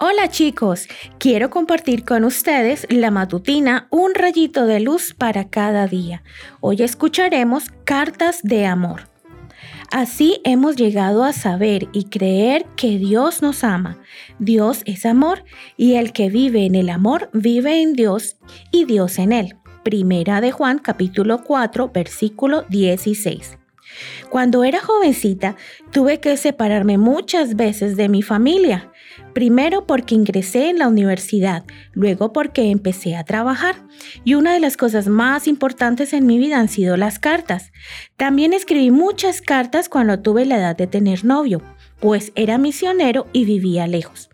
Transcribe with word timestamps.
Hola 0.00 0.28
chicos, 0.28 0.86
quiero 1.18 1.50
compartir 1.50 2.04
con 2.04 2.22
ustedes 2.22 2.86
la 2.88 3.10
matutina 3.10 3.88
Un 3.90 4.14
rayito 4.14 4.64
de 4.64 4.78
luz 4.78 5.12
para 5.12 5.50
cada 5.50 5.88
día. 5.88 6.22
Hoy 6.60 6.82
escucharemos 6.82 7.64
cartas 7.82 8.38
de 8.44 8.64
amor. 8.64 9.08
Así 9.90 10.40
hemos 10.44 10.76
llegado 10.76 11.24
a 11.24 11.32
saber 11.32 11.88
y 11.92 12.04
creer 12.04 12.64
que 12.76 12.96
Dios 12.96 13.42
nos 13.42 13.64
ama. 13.64 13.98
Dios 14.38 14.82
es 14.84 15.04
amor 15.04 15.42
y 15.76 15.94
el 15.94 16.12
que 16.12 16.30
vive 16.30 16.64
en 16.64 16.76
el 16.76 16.90
amor 16.90 17.28
vive 17.32 17.82
en 17.82 17.94
Dios 17.94 18.36
y 18.70 18.84
Dios 18.84 19.18
en 19.18 19.32
él. 19.32 19.56
Primera 19.82 20.40
de 20.40 20.52
Juan 20.52 20.78
capítulo 20.78 21.42
4 21.42 21.90
versículo 21.92 22.62
16. 22.68 23.58
Cuando 24.28 24.64
era 24.64 24.80
jovencita, 24.80 25.56
tuve 25.90 26.20
que 26.20 26.36
separarme 26.36 26.98
muchas 26.98 27.56
veces 27.56 27.96
de 27.96 28.08
mi 28.08 28.22
familia. 28.22 28.92
Primero 29.32 29.86
porque 29.86 30.14
ingresé 30.14 30.68
en 30.68 30.78
la 30.78 30.88
universidad, 30.88 31.64
luego 31.92 32.32
porque 32.32 32.70
empecé 32.70 33.16
a 33.16 33.24
trabajar. 33.24 33.76
Y 34.24 34.34
una 34.34 34.52
de 34.52 34.60
las 34.60 34.76
cosas 34.76 35.08
más 35.08 35.46
importantes 35.46 36.12
en 36.12 36.26
mi 36.26 36.38
vida 36.38 36.58
han 36.58 36.68
sido 36.68 36.96
las 36.96 37.18
cartas. 37.18 37.72
También 38.16 38.52
escribí 38.52 38.90
muchas 38.90 39.40
cartas 39.40 39.88
cuando 39.88 40.20
tuve 40.20 40.44
la 40.44 40.58
edad 40.58 40.76
de 40.76 40.86
tener 40.86 41.24
novio, 41.24 41.62
pues 42.00 42.32
era 42.34 42.58
misionero 42.58 43.26
y 43.32 43.44
vivía 43.44 43.86
lejos. 43.86 44.28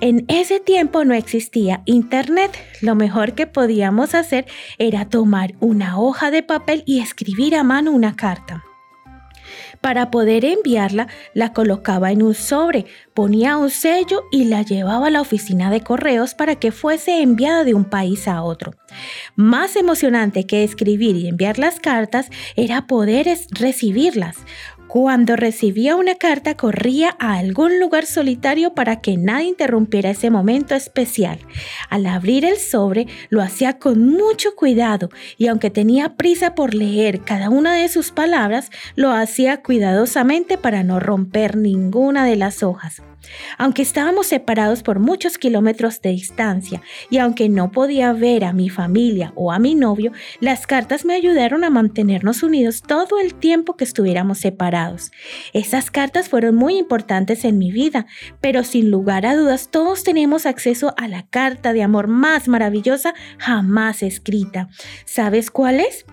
En 0.00 0.24
ese 0.28 0.60
tiempo 0.60 1.04
no 1.04 1.14
existía 1.14 1.82
internet. 1.84 2.50
Lo 2.80 2.94
mejor 2.94 3.34
que 3.34 3.46
podíamos 3.46 4.14
hacer 4.14 4.46
era 4.78 5.08
tomar 5.08 5.54
una 5.60 5.98
hoja 5.98 6.30
de 6.30 6.42
papel 6.42 6.82
y 6.86 7.00
escribir 7.00 7.54
a 7.54 7.62
mano 7.62 7.92
una 7.92 8.16
carta. 8.16 8.64
Para 9.82 10.12
poder 10.12 10.44
enviarla, 10.44 11.08
la 11.34 11.52
colocaba 11.52 12.12
en 12.12 12.22
un 12.22 12.34
sobre, 12.34 12.86
ponía 13.14 13.56
un 13.56 13.68
sello 13.68 14.22
y 14.30 14.44
la 14.44 14.62
llevaba 14.62 15.08
a 15.08 15.10
la 15.10 15.20
oficina 15.20 15.70
de 15.70 15.80
correos 15.80 16.34
para 16.34 16.54
que 16.54 16.70
fuese 16.70 17.20
enviada 17.20 17.64
de 17.64 17.74
un 17.74 17.84
país 17.84 18.28
a 18.28 18.42
otro. 18.42 18.74
Más 19.34 19.74
emocionante 19.74 20.46
que 20.46 20.62
escribir 20.62 21.16
y 21.16 21.26
enviar 21.26 21.58
las 21.58 21.80
cartas 21.80 22.30
era 22.54 22.86
poder 22.86 23.26
recibirlas. 23.50 24.36
Cuando 24.92 25.36
recibía 25.36 25.96
una 25.96 26.16
carta 26.16 26.54
corría 26.54 27.16
a 27.18 27.38
algún 27.38 27.80
lugar 27.80 28.04
solitario 28.04 28.74
para 28.74 29.00
que 29.00 29.16
nadie 29.16 29.46
interrumpiera 29.46 30.10
ese 30.10 30.28
momento 30.28 30.74
especial. 30.74 31.38
Al 31.88 32.04
abrir 32.04 32.44
el 32.44 32.58
sobre 32.58 33.06
lo 33.30 33.40
hacía 33.40 33.78
con 33.78 34.06
mucho 34.06 34.54
cuidado 34.54 35.08
y 35.38 35.46
aunque 35.46 35.70
tenía 35.70 36.16
prisa 36.16 36.54
por 36.54 36.74
leer 36.74 37.22
cada 37.22 37.48
una 37.48 37.72
de 37.72 37.88
sus 37.88 38.10
palabras, 38.10 38.70
lo 38.94 39.12
hacía 39.12 39.62
cuidadosamente 39.62 40.58
para 40.58 40.82
no 40.82 41.00
romper 41.00 41.56
ninguna 41.56 42.26
de 42.26 42.36
las 42.36 42.62
hojas. 42.62 43.00
Aunque 43.58 43.82
estábamos 43.82 44.26
separados 44.26 44.82
por 44.82 44.98
muchos 44.98 45.38
kilómetros 45.38 46.00
de 46.00 46.10
distancia 46.10 46.82
y 47.10 47.18
aunque 47.18 47.48
no 47.48 47.70
podía 47.70 48.12
ver 48.12 48.44
a 48.44 48.52
mi 48.52 48.68
familia 48.68 49.32
o 49.36 49.52
a 49.52 49.58
mi 49.58 49.74
novio, 49.74 50.12
las 50.40 50.66
cartas 50.66 51.04
me 51.04 51.14
ayudaron 51.14 51.64
a 51.64 51.70
mantenernos 51.70 52.42
unidos 52.42 52.82
todo 52.82 53.18
el 53.20 53.34
tiempo 53.34 53.76
que 53.76 53.84
estuviéramos 53.84 54.38
separados. 54.38 55.12
Esas 55.52 55.90
cartas 55.90 56.28
fueron 56.28 56.54
muy 56.54 56.76
importantes 56.76 57.44
en 57.44 57.58
mi 57.58 57.70
vida, 57.70 58.06
pero 58.40 58.64
sin 58.64 58.90
lugar 58.90 59.26
a 59.26 59.36
dudas 59.36 59.68
todos 59.70 60.04
tenemos 60.04 60.46
acceso 60.46 60.94
a 60.96 61.08
la 61.08 61.26
carta 61.26 61.72
de 61.72 61.82
amor 61.82 62.08
más 62.08 62.48
maravillosa 62.48 63.14
jamás 63.38 64.02
escrita. 64.02 64.68
¿Sabes 65.04 65.50
cuál 65.50 65.80
es? 65.80 66.04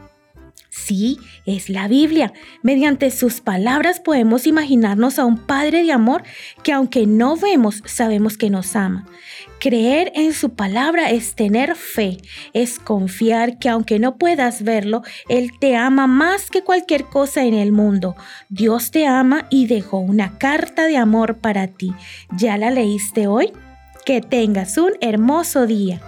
Sí, 0.69 1.17
es 1.45 1.69
la 1.69 1.87
Biblia. 1.87 2.31
Mediante 2.61 3.09
sus 3.09 3.41
palabras 3.41 3.99
podemos 3.99 4.45
imaginarnos 4.45 5.17
a 5.17 5.25
un 5.25 5.37
Padre 5.37 5.83
de 5.83 5.91
amor 5.91 6.23
que 6.63 6.71
aunque 6.71 7.07
no 7.07 7.35
vemos, 7.37 7.81
sabemos 7.85 8.37
que 8.37 8.51
nos 8.51 8.75
ama. 8.75 9.05
Creer 9.59 10.11
en 10.15 10.31
su 10.31 10.51
palabra 10.51 11.09
es 11.09 11.33
tener 11.35 11.75
fe, 11.75 12.17
es 12.53 12.79
confiar 12.79 13.57
que 13.57 13.67
aunque 13.67 13.97
no 13.97 14.17
puedas 14.17 14.63
verlo, 14.63 15.01
Él 15.27 15.51
te 15.59 15.75
ama 15.75 16.05
más 16.05 16.51
que 16.51 16.63
cualquier 16.63 17.05
cosa 17.05 17.43
en 17.43 17.55
el 17.55 17.71
mundo. 17.71 18.15
Dios 18.49 18.91
te 18.91 19.07
ama 19.07 19.47
y 19.49 19.65
dejó 19.65 19.97
una 19.97 20.37
carta 20.37 20.85
de 20.85 20.97
amor 20.97 21.39
para 21.39 21.67
ti. 21.67 21.93
¿Ya 22.31 22.57
la 22.57 22.69
leíste 22.69 23.25
hoy? 23.27 23.51
Que 24.05 24.21
tengas 24.21 24.77
un 24.77 24.91
hermoso 25.01 25.65
día. 25.65 25.99